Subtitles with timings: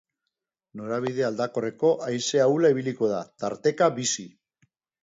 [0.79, 4.31] Norabide aldakorreko haize ahula ibiliko da, tarteka bizi.